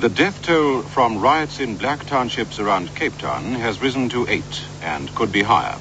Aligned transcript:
The 0.00 0.10
death 0.10 0.42
toll 0.42 0.82
from 0.84 1.18
riots 1.18 1.60
in 1.60 1.76
black 1.76 2.06
townships 2.06 2.60
around 2.60 2.94
Cape 2.96 3.18
Town 3.18 3.54
has 3.54 3.82
risen 3.82 4.08
to 4.10 4.26
eight 4.28 4.62
and 4.82 5.14
could 5.14 5.32
be 5.32 5.42
higher. 5.42 5.78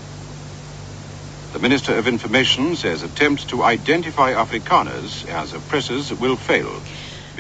The 1.54 1.60
Minister 1.60 1.98
of 1.98 2.08
Information 2.08 2.76
says 2.76 3.04
attempts 3.04 3.46
to 3.48 3.64
identify 3.64 4.34
Afrikaners 4.34 5.26
as 5.26 5.54
oppressors 5.54 6.14
will 6.14 6.38
fail. 6.38 6.84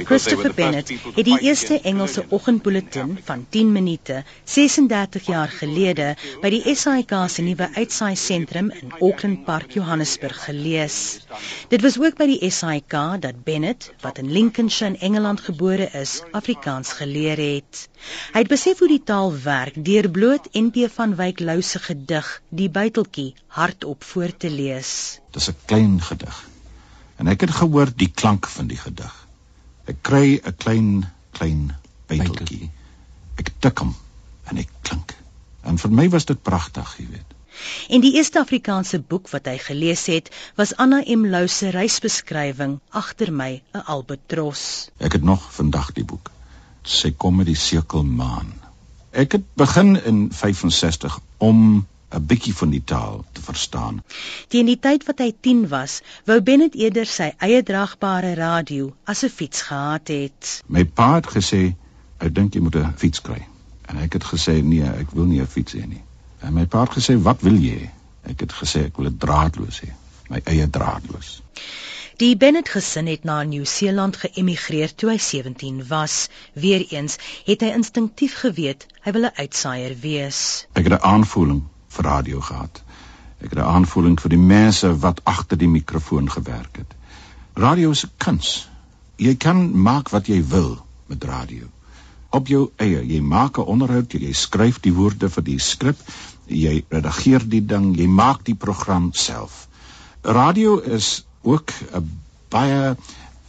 Christopher 0.05 0.54
Bennett 0.54 0.89
het 1.15 1.25
die 1.25 1.39
eerste 1.39 1.79
Engelse 1.82 2.23
oggendbulletin 2.29 3.18
van 3.23 3.45
10 3.50 3.71
minute 3.71 4.23
36 4.43 5.25
jaar 5.25 5.52
gelede 5.52 6.15
by 6.41 6.52
die 6.54 6.75
SAIK 6.75 7.11
se 7.29 7.43
nuwe 7.43 7.68
uitsaai 7.75 8.15
sentrum 8.15 8.70
in 8.71 8.93
Auckland 9.00 9.43
Park, 9.46 9.73
Johannesburg 9.75 10.43
gelees. 10.46 11.20
Dit 11.73 11.82
was 11.82 12.00
ook 12.00 12.15
by 12.20 12.29
die 12.32 12.51
SAIK 12.51 12.96
dat 13.25 13.43
Bennett, 13.43 13.91
wat 14.01 14.18
in 14.18 14.32
Lincolnshire 14.32 14.93
in 14.93 15.00
Engeland 15.10 15.41
gebore 15.41 15.89
is, 16.02 16.21
Afrikaans 16.32 16.93
geleer 17.02 17.38
het. 17.38 17.88
Hy 18.33 18.43
het 18.46 18.52
besef 18.52 18.79
hoe 18.79 18.91
die 18.91 19.04
taal 19.04 19.33
werk 19.43 19.79
deur 19.86 20.10
bloot 20.10 20.47
NP 20.54 20.88
van 20.96 21.16
Wyk 21.19 21.39
Lou 21.43 21.61
se 21.61 21.79
gedig 21.79 22.36
Die 22.50 22.69
buiteltjie 22.69 23.33
hardop 23.47 24.04
voor 24.04 24.38
te 24.38 24.50
lees. 24.50 25.19
Dis 25.32 25.50
'n 25.50 25.55
klein 25.66 26.02
gedig. 26.02 26.46
En 27.18 27.27
ek 27.27 27.41
het 27.41 27.52
gehoor 27.52 27.91
die 27.96 28.11
klank 28.13 28.47
van 28.47 28.68
die 28.68 28.77
gedig. 28.77 29.29
Ek 29.89 30.04
kry 30.06 30.38
'n 30.38 30.56
klein 30.57 30.89
klein 31.34 31.74
byteltjie. 32.09 32.70
Ek 33.42 33.52
tik 33.64 33.81
hom 33.81 33.95
en 34.52 34.61
ek 34.61 34.70
klink. 34.84 35.16
En 35.64 35.78
vir 35.78 35.92
my 35.92 36.08
was 36.09 36.25
dit 36.30 36.42
pragtig, 36.44 36.95
jy 37.00 37.08
weet. 37.16 37.36
En 37.89 38.02
die 38.02 38.14
eerste 38.16 38.39
Afrikaanse 38.39 39.00
boek 39.00 39.30
wat 39.33 39.47
hy 39.50 39.58
gelees 39.59 40.06
het, 40.11 40.30
was 40.56 40.75
Anna 40.83 41.02
M 41.16 41.25
Lou 41.33 41.47
se 41.47 41.72
reisbeskrywing 41.75 42.80
agter 43.02 43.31
my 43.33 43.61
'n 43.73 43.83
albatros. 43.86 44.89
Ek 44.97 45.17
het 45.17 45.23
nog 45.23 45.53
vandag 45.53 45.91
die 45.94 46.06
boek. 46.06 46.31
Sy 46.83 47.11
kom 47.11 47.35
met 47.35 47.45
die 47.45 47.59
sekelmaan. 47.59 48.53
Ek 49.11 49.31
het 49.31 49.45
begin 49.56 49.95
in 50.06 50.30
65 50.31 51.19
om 51.38 51.88
'n 52.09 52.25
bietjie 52.25 52.53
van 52.55 52.69
die 52.73 52.83
taal 52.83 53.25
te 53.31 53.41
verstaan. 53.41 54.02
Teen 54.47 54.65
die 54.65 54.79
tyd 54.79 55.05
wat 55.05 55.19
hy 55.21 55.29
10 55.47 55.67
was, 55.73 55.99
wou 56.25 56.39
Bennett 56.41 56.75
eerder 56.75 57.05
sy 57.05 57.27
eie 57.38 57.61
dragbare 57.63 58.33
radio 58.39 58.89
as 59.03 59.23
'n 59.25 59.29
fiets 59.29 59.61
gehad 59.67 60.07
het. 60.07 60.63
My 60.67 60.85
pa 60.85 61.09
het 61.16 61.29
gesê, 61.35 61.75
"Ek 62.17 62.33
dink 62.35 62.53
jy 62.53 62.61
moet 62.61 62.75
'n 62.75 62.97
fiets 62.97 63.21
kry." 63.21 63.45
En 63.85 63.97
ek 63.97 64.13
het 64.13 64.23
gesê, 64.23 64.63
"Nee, 64.63 64.83
ek 64.83 65.11
wil 65.11 65.25
nie 65.25 65.41
'n 65.41 65.47
fiets 65.47 65.73
hê 65.73 65.85
nie." 65.88 66.03
En 66.39 66.53
my 66.53 66.66
pa 66.66 66.81
het 66.81 66.97
gesê, 66.97 67.21
"Wat 67.21 67.41
wil 67.41 67.55
jy?" 67.55 67.91
Ek 68.23 68.39
het 68.39 68.53
gesê, 68.53 68.85
"Ek 68.85 68.97
wil 68.97 69.07
'n 69.07 69.17
draadloos 69.17 69.81
hê, 69.81 69.89
my 70.29 70.41
eie 70.44 70.69
draadloos." 70.69 71.41
Die 72.17 72.38
Bennett 72.38 72.69
gesin 72.69 73.07
het 73.07 73.23
na 73.23 73.44
Nieu-Seeland 73.44 74.17
geëmigreer 74.17 74.95
toe 74.95 75.09
hy 75.09 75.17
17 75.17 75.88
was. 75.88 76.29
Weereens 76.53 77.17
het 77.45 77.61
hy 77.61 77.67
instinktief 77.67 78.33
geweet 78.39 78.88
hy 79.01 79.11
wil 79.11 79.25
'n 79.25 79.35
uitsaaier 79.35 79.95
wees. 79.99 80.67
Ek 80.73 80.83
het 80.83 80.94
'n 80.94 81.05
aanvoeling 81.05 81.63
vir 81.95 82.05
radio 82.05 82.41
gehad. 82.41 82.83
Ek 83.39 83.49
het 83.49 83.59
'n 83.59 83.71
aanvoeling 83.75 84.19
vir 84.21 84.29
die 84.29 84.45
mense 84.45 84.97
wat 84.99 85.21
agter 85.23 85.57
die 85.57 85.67
mikrofoon 85.67 86.31
gewerk 86.31 86.77
het. 86.77 86.95
Radio 87.53 87.89
is 87.89 88.05
'n 88.05 88.11
kuns. 88.17 88.69
Jy 89.15 89.35
kan 89.35 89.81
maak 89.81 90.09
wat 90.09 90.27
jy 90.27 90.43
wil 90.47 90.85
met 91.07 91.23
radio. 91.23 91.65
Op 92.29 92.47
jou 92.47 92.71
eie, 92.75 93.05
jy 93.07 93.21
maak 93.21 93.57
'n 93.57 93.65
onderhoud, 93.65 94.11
jy 94.11 94.33
skryf 94.33 94.79
die 94.79 94.93
woorde 94.93 95.29
vir 95.29 95.43
die 95.43 95.59
skrip, 95.59 95.97
jy 96.45 96.85
redigeer 96.89 97.49
die 97.49 97.65
ding, 97.65 97.95
jy 97.97 98.07
maak 98.07 98.45
die 98.45 98.55
program 98.55 99.09
self. 99.13 99.67
Radio 100.21 100.77
is 100.77 101.25
ook 101.41 101.71
'n 101.93 102.21
baie 102.49 102.95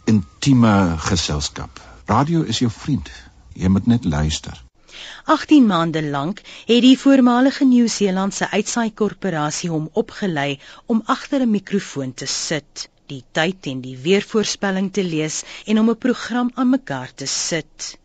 intieme 0.03 0.95
geselskap. 0.97 1.81
Radio 2.05 2.41
is 2.41 2.59
jou 2.59 2.71
vriend. 2.71 3.11
Jy 3.53 3.67
moet 3.67 3.87
net 3.87 4.05
luister. 4.05 4.70
18 5.25 5.65
maande 5.65 6.03
lank 6.03 6.41
het 6.65 6.81
die 6.85 6.97
voormalige 6.99 7.65
Nieu-Seelandse 7.65 8.49
uitsaai 8.51 8.89
korporasie 9.01 9.69
hom 9.69 9.89
opgelei 10.01 10.59
om 10.85 11.03
agter 11.15 11.45
'n 11.45 11.51
mikrofoon 11.51 12.13
te 12.13 12.25
sit, 12.25 12.89
die 13.13 13.23
tyd 13.37 13.67
en 13.71 13.81
die 13.81 13.97
weervoorspelling 14.07 14.91
te 14.97 15.03
lees 15.03 15.43
en 15.65 15.79
om 15.79 15.89
'n 15.89 15.97
program 16.07 16.51
aan 16.53 16.69
mekaar 16.69 17.13
te 17.13 17.25
sit. 17.25 17.97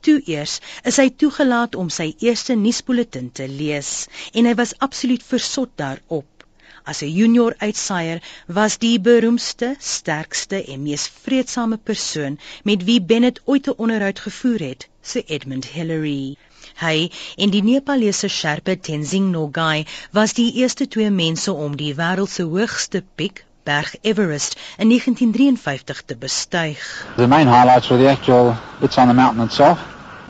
Toe 0.00 0.20
eers 0.34 0.60
is 0.90 0.96
hy 1.02 1.08
toegelaat 1.22 1.74
om 1.82 1.88
sy 1.96 2.06
eerste 2.28 2.54
nuusbulletin 2.54 3.32
te 3.38 3.48
lees 3.48 3.90
en 4.32 4.46
hy 4.50 4.54
was 4.60 4.74
absoluut 4.86 5.24
versot 5.32 5.72
daarop. 5.82 6.46
As 6.92 7.02
'n 7.02 7.12
junior 7.18 7.54
uitsaaier 7.58 8.20
was 8.58 8.78
die 8.78 8.98
beroemdste, 9.00 9.74
sterkste 9.78 10.64
en 10.64 10.82
mees 10.82 11.06
vreedsame 11.26 11.78
persoon 11.90 12.38
met 12.70 12.84
wie 12.84 13.00
Bennett 13.12 13.40
ooit 13.44 13.68
'n 13.68 13.78
onderhoud 13.86 14.20
gevoer 14.28 14.60
het, 14.70 14.88
se 15.04 15.22
Edmund 15.36 15.68
Hillary. 15.76 16.36
Hy 16.80 17.10
en 17.36 17.52
die 17.52 17.62
Nepalese 17.62 18.28
Sherpa 18.28 18.74
Tenzing 18.76 19.30
Norgay 19.32 19.84
was 20.16 20.34
die 20.34 20.50
eerste 20.60 20.88
twee 20.88 21.10
mense 21.10 21.52
om 21.52 21.76
die 21.76 21.92
wêreld 21.94 22.32
se 22.32 22.42
hoogste 22.42 23.04
piek, 23.14 23.44
Berg 23.64 23.94
Everest, 24.02 24.58
in 24.76 24.88
1953 24.88 26.02
te 26.04 26.16
bestyg. 26.16 26.82
The 27.16 27.28
main 27.28 27.46
highlights 27.46 27.88
were 27.88 28.02
the 28.02 28.10
actual 28.10 28.56
bits 28.80 28.98
on 28.98 29.08
the 29.08 29.14
mountain 29.14 29.44
itself, 29.44 29.78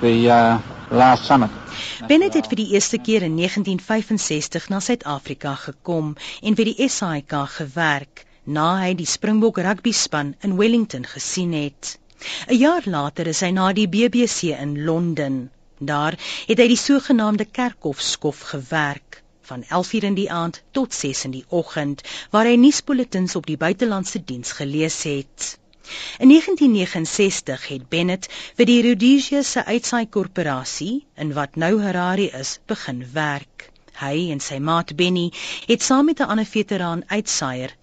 the 0.01 0.15
uh, 0.29 0.59
last 0.91 1.25
summit. 1.25 1.51
Bennett 2.07 2.35
het 2.35 2.47
vir 2.51 2.61
die 2.63 2.71
eerste 2.75 2.99
keer 2.99 3.25
in 3.27 3.35
1965 3.39 4.69
na 4.71 4.79
Suid-Afrika 4.81 5.55
gekom 5.65 6.15
en 6.43 6.55
vir 6.59 6.71
die 6.71 6.89
SAIK 6.89 7.35
gewerk 7.57 8.27
na 8.45 8.69
hy 8.83 8.93
die 8.99 9.09
Springbok 9.09 9.59
rugby 9.65 9.93
span 9.97 10.35
in 10.45 10.59
Wellington 10.61 11.07
gesien 11.09 11.55
het. 11.57 11.97
'n 12.49 12.57
Jaar 12.59 12.83
later 12.87 13.27
is 13.27 13.41
hy 13.41 13.51
na 13.51 13.73
die 13.73 13.89
BBC 13.89 14.55
in 14.67 14.85
Londen. 14.85 15.51
Daar 15.79 16.15
het 16.47 16.59
hy 16.59 16.69
die 16.71 16.81
sogenaamde 16.81 17.45
kerkhofskof 17.45 18.41
gewerk 18.53 19.23
van 19.51 19.65
11:00 19.81 20.07
in 20.11 20.15
die 20.15 20.31
aand 20.33 20.63
tot 20.71 20.95
6:00 20.95 21.25
in 21.25 21.31
die 21.31 21.45
oggend 21.49 22.03
waar 22.31 22.47
hy 22.47 22.57
nuusbulletins 22.57 23.37
op 23.37 23.47
die 23.47 23.57
buitelandse 23.57 24.25
diens 24.25 24.53
gelees 24.53 25.03
het. 25.03 25.59
In 26.19 26.29
1969 26.29 27.69
het 27.69 27.89
Bennett 27.89 28.29
vir 28.57 28.67
die 28.73 28.81
Rhodesia 28.87 29.43
se 29.43 29.65
uitsaai 29.65 30.07
korporasie 30.09 31.07
in 31.15 31.33
wat 31.33 31.57
nou 31.57 31.75
Harare 31.83 32.31
is, 32.41 32.59
begin 32.67 33.05
werk. 33.13 33.71
Hy 33.95 34.31
en 34.33 34.41
sy 34.41 34.59
maat 34.59 34.97
Benny 34.97 35.31
het 35.67 35.83
saam 35.83 36.05
met 36.05 36.21
'n 36.21 36.29
ander 36.29 36.45
veteraan 36.45 37.05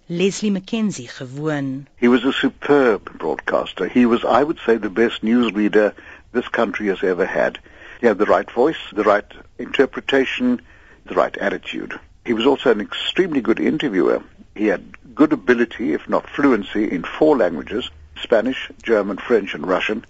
Leslie 0.06 0.52
McKenzie, 0.52 1.08
gewoon. 1.08 1.88
He 1.96 2.10
was 2.10 2.26
a 2.26 2.32
superb 2.32 3.10
broadcaster. 3.18 3.88
He 3.88 4.06
was 4.06 4.24
I 4.24 4.44
would 4.44 4.60
say 4.60 4.78
the 4.78 4.90
best 4.90 5.24
newsreader 5.24 5.94
this 6.34 6.50
country 6.50 6.88
has 6.88 7.02
ever 7.04 7.26
had. 7.26 7.60
He 8.02 8.08
had 8.08 8.18
the 8.18 8.26
right 8.26 8.52
voice, 8.52 8.80
the 8.94 9.04
right 9.04 9.34
interpretation, 9.58 10.60
the 11.06 11.14
right 11.14 11.38
attitude. 11.38 12.00
He 12.26 12.34
was 12.34 12.46
also 12.46 12.72
an 12.72 12.82
extremely 12.82 13.42
good 13.42 13.60
interviewer. 13.60 14.22
He 14.56 14.68
had 14.68 15.16
good 15.16 15.32
ability, 15.34 15.94
if 15.94 16.10
not 16.10 16.30
fluency, 16.30 16.92
in 16.92 17.04
four 17.04 17.38
languages 17.38 17.90
Spanish, 18.22 18.70
German, 18.84 19.18
French, 19.18 19.54
and 19.54 19.66
Russian. 19.66 20.06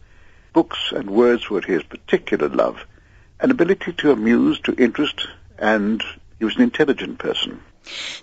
Books 0.53 0.91
and 0.91 1.09
words 1.09 1.49
were 1.49 1.61
his 1.61 1.83
particular 1.83 2.49
love. 2.49 2.77
An 3.39 3.51
ability 3.51 3.93
to 3.93 4.11
amuse, 4.11 4.59
to 4.61 4.73
interest, 4.73 5.27
and 5.61 6.03
he 6.39 6.45
was 6.45 6.55
an 6.55 6.63
intelligent 6.63 7.19
person. 7.19 7.61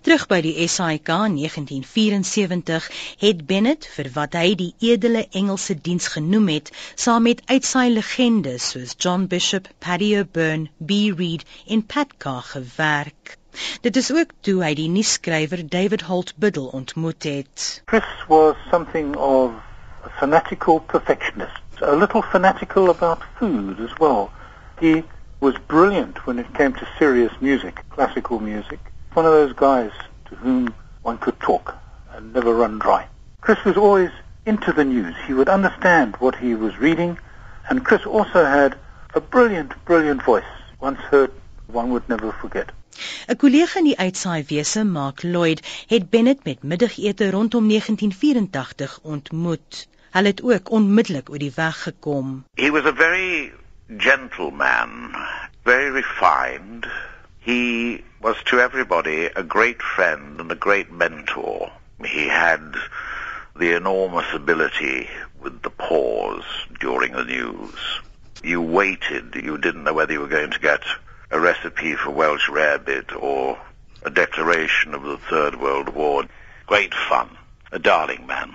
Terug 0.07 0.27
by 0.31 0.39
die 0.45 0.67
SAIK 0.71 1.09
in 1.15 1.35
1974 1.39 2.85
het 3.23 3.41
Bennett 3.47 3.87
vir 3.95 4.11
wat 4.15 4.37
hy 4.39 4.53
die 4.61 4.71
edele 4.91 5.25
Engelse 5.41 5.75
diens 5.89 6.07
genoem 6.15 6.47
het, 6.53 6.71
saam 6.95 7.27
met 7.27 7.43
uitsaai 7.51 7.89
legendes 7.95 8.69
soos 8.75 8.95
John 8.99 9.27
Bishop, 9.33 9.67
Paddy 9.83 10.13
O'Byrne, 10.21 10.71
B. 10.79 11.01
Reed 11.19 11.45
en 11.67 11.85
Pat 11.87 12.17
Carr 12.19 12.43
gewerk. 12.53 13.37
Dit 13.83 13.97
is 13.97 14.13
ook 14.15 14.35
toe 14.47 14.63
hy 14.63 14.73
die 14.79 14.89
nuusskrywer 14.95 15.65
David 15.67 16.07
Holt 16.11 16.35
Biddle 16.39 16.71
ontmoet 16.81 17.27
het. 17.27 17.83
Chris 17.87 18.11
was 18.29 18.57
something 18.71 19.17
of 19.17 19.53
a 20.07 20.11
fanatical 20.21 20.81
perfectionist, 20.81 21.83
a 21.83 21.95
little 21.95 22.23
fanatical 22.23 22.91
about 22.91 23.27
food 23.39 23.81
as 23.81 23.95
well. 23.99 24.31
He 24.79 25.03
was 25.41 25.57
brilliant 25.67 26.27
when 26.27 26.39
it 26.39 26.55
came 26.55 26.73
to 26.75 26.89
serious 26.99 27.33
music, 27.41 27.85
classical 27.91 28.41
music. 28.41 28.81
one 29.19 29.27
of 29.27 29.33
those 29.33 29.53
guys 29.69 29.91
to 30.29 30.37
whom 30.37 30.73
one 31.03 31.19
could 31.19 31.39
talk 31.41 31.77
and 32.15 32.33
never 32.33 32.55
run 32.55 32.79
dry. 32.79 33.05
Chris 33.41 33.65
was 33.65 33.77
always 33.77 34.11
into 34.47 34.73
the 34.73 34.85
news. 34.85 35.15
He 35.27 35.35
would 35.35 35.49
understand 35.49 36.15
what 36.25 36.37
he 36.37 36.55
was 36.55 36.79
reading, 36.79 37.19
and 37.69 37.85
Chris 37.85 38.07
also 38.07 38.45
had 38.45 38.77
a 39.15 39.21
brilliant, 39.21 39.73
brilliant 39.85 40.23
voice. 40.23 40.53
Once 40.81 41.01
heard, 41.11 41.33
one 41.67 41.91
would 41.91 42.09
never 42.09 42.31
forget. 42.43 42.71
'n 43.29 43.37
Kollega 43.37 43.79
in 43.81 43.89
die 43.91 43.99
uitsaaiwese, 44.07 44.85
Mark 44.85 45.23
Lloyd, 45.23 45.61
het 45.87 46.11
Bennett 46.11 46.45
met 46.45 46.63
middagete 46.63 47.31
rondom 47.31 47.69
1984 47.69 48.99
ontmoet. 49.03 49.89
Hulle 50.11 50.27
het 50.27 50.43
ook 50.43 50.71
onmiddellik 50.71 51.31
oor 51.31 51.39
die 51.39 51.53
weg 51.55 51.83
gekom. 51.83 52.45
He 52.55 52.71
was 52.71 52.85
a 52.85 52.95
very 52.95 53.53
gentle 53.97 54.51
man, 54.51 55.15
very 55.65 55.91
refined, 55.91 56.87
He 57.41 58.05
was 58.21 58.37
to 58.47 58.61
everybody 58.61 59.27
a 59.27 59.43
great 59.43 59.81
friend 59.81 60.41
and 60.41 60.53
a 60.53 60.57
great 60.57 60.93
mentor. 60.93 61.73
He 62.05 62.29
had 62.29 62.75
the 63.57 63.75
enormous 63.75 64.27
ability 64.35 65.09
with 65.41 65.63
the 65.63 65.71
pause 65.71 66.45
during 66.81 67.13
the 67.13 67.25
news. 67.25 68.01
You 68.43 68.61
waited. 68.61 69.35
You 69.35 69.59
didn't 69.59 69.85
know 69.85 69.95
whether 69.95 70.13
you 70.13 70.21
were 70.21 70.29
going 70.29 70.51
to 70.51 70.61
get 70.61 70.83
a 71.31 71.41
recipe 71.41 71.95
for 71.95 72.11
Welsh 72.11 72.49
rarebit 72.49 73.21
or 73.21 73.59
a 74.03 74.11
declaration 74.11 74.95
of 74.95 75.03
the 75.03 75.19
Third 75.19 75.61
World 75.61 75.89
War. 75.89 76.25
Great 76.67 76.95
fun. 76.95 77.31
A 77.73 77.79
darling 77.79 78.27
man. 78.27 78.55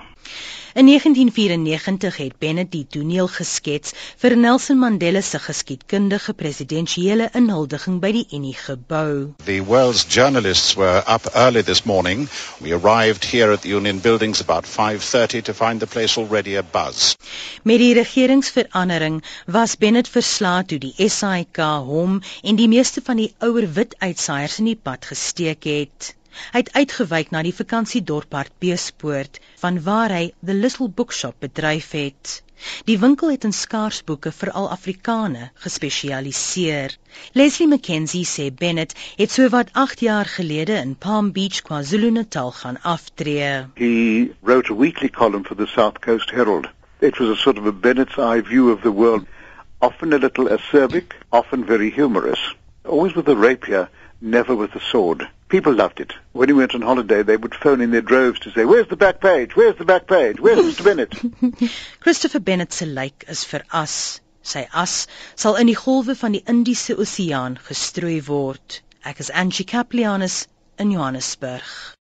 In 0.75 0.85
1994 0.85 2.17
het 2.17 2.37
Bennett 2.37 2.71
die 2.71 2.87
toneel 2.89 3.27
geskets 3.29 3.91
vir 4.17 4.33
Nelson 4.37 4.79
Mandela 4.81 5.21
se 5.21 5.37
geskiedkundige 5.39 6.33
presidensiële 6.33 7.27
inhuldiging 7.37 7.99
by 8.01 8.09
die 8.15 8.23
Unie 8.33 8.55
gebou. 8.57 9.35
The 9.45 9.59
world's 9.67 10.01
journalists 10.15 10.73
were 10.73 11.03
up 11.15 11.27
early 11.35 11.61
this 11.61 11.83
morning. 11.83 12.25
We 12.57 12.73
arrived 12.73 13.25
here 13.25 13.51
at 13.53 13.61
the 13.61 13.69
Union 13.69 13.99
Buildings 13.99 14.41
about 14.41 14.65
5:30 14.65 15.43
to 15.43 15.53
find 15.53 15.79
the 15.79 15.91
place 15.97 16.17
already 16.17 16.57
abuzz. 16.57 17.13
Met 17.61 17.77
die 17.77 17.93
regeringsverandering 17.93 19.21
was 19.45 19.77
Bennett 19.77 20.09
verslae 20.09 20.65
toe 20.65 20.79
die 20.79 21.09
SAIK 21.09 21.61
hom 21.85 22.17
en 22.41 22.55
die 22.55 22.67
meeste 22.67 23.05
van 23.05 23.21
die 23.21 23.29
ouer 23.37 23.69
wit 23.77 23.95
uitsaaiers 23.99 24.57
in 24.57 24.73
die 24.73 24.79
pad 24.89 25.05
gesteek 25.05 25.69
het. 25.69 26.15
Hy 26.53 26.63
het 26.63 26.73
uitgewyk 26.73 27.29
na 27.31 27.41
die 27.45 27.55
vakansiedorp 27.55 28.33
Hartbeespoort 28.33 29.39
vanwaar 29.61 30.13
hy 30.15 30.25
The 30.45 30.53
Little 30.53 30.89
Bookshop 30.89 31.39
bedryf 31.45 31.91
het. 31.97 32.41
Die 32.87 32.95
winkel 32.99 33.31
het 33.33 33.43
in 33.47 33.53
skaarsboeke 33.53 34.31
vir 34.31 34.51
al 34.59 34.69
Afrikane 34.75 35.49
gespesialiseer. 35.65 36.95
Leslie 37.39 37.67
McKenzie 37.67 38.23
sê 38.25 38.45
Bennett 38.61 38.95
het 39.17 39.31
sowat 39.31 39.73
8 39.73 39.99
jaar 40.07 40.25
gelede 40.25 40.77
in 40.79 40.95
Palm 40.95 41.31
Beach, 41.31 41.61
KwaZulu-Natal 41.61 42.51
gaan 42.51 42.81
aftree. 42.81 43.65
He 43.75 44.31
wrote 44.41 44.71
a 44.71 44.75
weekly 44.75 45.09
column 45.09 45.43
for 45.43 45.55
the 45.55 45.67
South 45.67 45.99
Coast 45.99 46.31
Herald. 46.31 46.69
It 46.99 47.19
was 47.19 47.29
a 47.29 47.41
sort 47.41 47.57
of 47.57 47.65
a 47.65 47.71
Bennett's 47.71 48.17
eye 48.17 48.41
view 48.41 48.71
of 48.71 48.81
the 48.81 48.91
world, 48.91 49.25
often 49.81 50.13
a 50.13 50.17
little 50.17 50.47
acerbic, 50.47 51.15
often 51.31 51.65
very 51.65 51.91
humorous, 51.91 52.39
always 52.85 53.13
with 53.13 53.27
a 53.27 53.35
rapier, 53.35 53.89
never 54.21 54.55
with 54.55 54.73
a 54.75 54.79
sword. 54.91 55.27
People 55.49 55.73
loved 55.73 55.99
it. 55.99 56.13
When 56.31 56.49
he 56.49 56.53
went 56.53 56.73
on 56.73 56.81
holiday, 56.81 57.21
they 57.23 57.37
would 57.37 57.53
phone 57.53 57.81
in 57.81 57.91
their 57.91 58.01
droves 58.01 58.39
to 58.41 58.51
say, 58.51 58.65
"Where's 58.65 58.87
the 58.89 58.95
back 58.95 59.19
page? 59.21 59.55
Where's 59.55 59.77
the 59.77 59.85
back 59.85 60.07
page? 60.07 60.39
Where's 60.39 60.59
Mr. 60.69 60.83
Bennett?" 60.83 61.13
Christopher 61.99 62.39
Bennett 62.39 62.73
se 62.73 62.85
lijk 62.85 63.23
is 63.27 63.45
veras. 63.45 64.19
Sy 64.41 64.67
as 64.73 65.07
sal 65.35 65.55
in 65.55 65.67
die 65.67 65.75
golwe 65.75 66.15
van 66.15 66.33
die 66.35 66.43
Indiese 66.45 66.97
Oseaan 66.99 67.55
gestrooi 67.69 68.21
word. 68.27 68.81
Ek 69.05 69.19
is 69.19 69.29
Angie 69.29 69.63
Kaplianus 69.63 70.47
in 70.77 70.91
Johannesburg. 70.91 71.95